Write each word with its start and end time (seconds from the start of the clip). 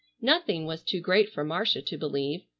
Nothing 0.23 0.65
was 0.65 0.81
too 0.81 0.99
great 0.99 1.29
for 1.31 1.43
Marcia 1.43 1.83
to 1.83 1.95
believe. 1.95 2.41